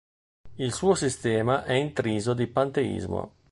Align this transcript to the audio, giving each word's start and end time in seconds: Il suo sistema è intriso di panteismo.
Il 0.57 0.73
suo 0.73 0.95
sistema 0.95 1.63
è 1.63 1.73
intriso 1.73 2.33
di 2.33 2.47
panteismo. 2.47 3.33